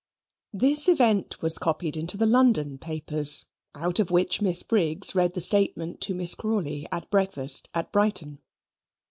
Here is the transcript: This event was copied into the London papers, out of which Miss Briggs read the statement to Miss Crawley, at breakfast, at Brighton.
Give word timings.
This 0.55 0.87
event 0.87 1.43
was 1.43 1.59
copied 1.59 1.95
into 1.95 2.17
the 2.17 2.25
London 2.25 2.79
papers, 2.79 3.45
out 3.75 3.99
of 3.99 4.09
which 4.09 4.41
Miss 4.41 4.63
Briggs 4.63 5.13
read 5.13 5.35
the 5.35 5.41
statement 5.41 6.01
to 6.01 6.15
Miss 6.15 6.33
Crawley, 6.33 6.87
at 6.91 7.07
breakfast, 7.11 7.69
at 7.75 7.91
Brighton. 7.91 8.39